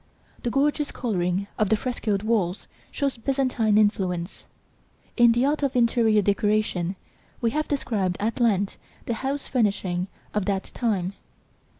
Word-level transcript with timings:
The 0.41 0.49
gorgeous 0.49 0.91
colouring 0.91 1.45
of 1.59 1.69
the 1.69 1.75
frescoed 1.77 2.23
walls 2.23 2.65
shows 2.89 3.17
Byzantine 3.17 3.77
influence. 3.77 4.47
In 5.15 5.31
The 5.31 5.45
Art 5.45 5.61
of 5.61 5.75
Interior 5.75 6.23
Decoration 6.23 6.95
we 7.39 7.51
have 7.51 7.67
described 7.67 8.17
at 8.19 8.39
length 8.39 8.79
the 9.05 9.13
house 9.13 9.45
furnishing 9.47 10.07
of 10.33 10.45
that 10.45 10.71
time. 10.73 11.13